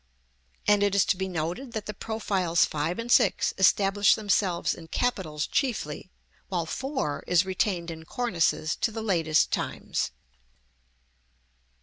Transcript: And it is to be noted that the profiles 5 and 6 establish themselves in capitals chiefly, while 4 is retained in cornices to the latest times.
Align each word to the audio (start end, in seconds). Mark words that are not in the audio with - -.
And 0.67 0.81
it 0.81 0.95
is 0.95 1.05
to 1.05 1.15
be 1.15 1.27
noted 1.27 1.73
that 1.73 1.85
the 1.85 1.93
profiles 1.93 2.65
5 2.65 2.97
and 2.97 3.11
6 3.11 3.53
establish 3.59 4.15
themselves 4.15 4.73
in 4.73 4.87
capitals 4.87 5.45
chiefly, 5.45 6.09
while 6.49 6.65
4 6.65 7.23
is 7.27 7.45
retained 7.45 7.91
in 7.91 8.03
cornices 8.05 8.75
to 8.77 8.91
the 8.91 9.03
latest 9.03 9.51
times. 9.51 10.09